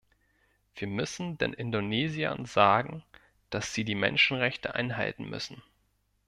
Wir 0.73 0.87
müssen 0.87 1.37
den 1.37 1.53
Indonesiern 1.53 2.45
sagen, 2.47 3.03
dass 3.51 3.75
sie 3.75 3.83
die 3.85 3.93
Menschenrechte 3.93 4.73
einhalten 4.73 5.29
müssen. 5.29 5.61